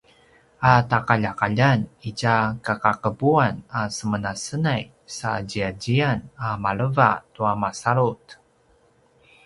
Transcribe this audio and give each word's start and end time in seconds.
a 0.69 0.71
taqaljaqaljan 0.91 1.79
itja 2.09 2.33
kakaqepuan 2.65 3.55
a 3.79 3.81
semenasenay 3.97 4.81
sa 5.15 5.29
ziyaziyan 5.49 6.19
a 6.47 6.47
maleva 6.63 7.11
tua 7.33 7.53
masalut 7.63 8.23